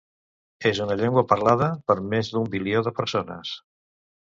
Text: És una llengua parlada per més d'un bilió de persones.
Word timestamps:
És 0.69 0.79
una 0.85 0.95
llengua 1.01 1.23
parlada 1.33 1.67
per 1.91 1.97
més 2.15 2.33
d'un 2.33 2.51
bilió 2.57 2.83
de 2.91 2.97
persones. 3.03 3.55